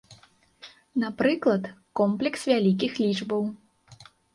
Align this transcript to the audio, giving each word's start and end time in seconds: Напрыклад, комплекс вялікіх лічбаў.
Напрыклад, 1.03 1.63
комплекс 2.03 2.41
вялікіх 2.53 2.91
лічбаў. 3.07 3.41